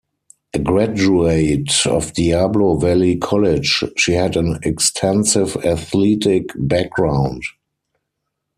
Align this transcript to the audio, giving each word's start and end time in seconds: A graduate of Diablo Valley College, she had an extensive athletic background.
A 0.55 0.57
graduate 0.57 1.85
of 1.85 2.13
Diablo 2.13 2.75
Valley 2.75 3.17
College, 3.17 3.83
she 3.97 4.13
had 4.13 4.35
an 4.35 4.57
extensive 4.63 5.55
athletic 5.57 6.45
background. 6.55 7.43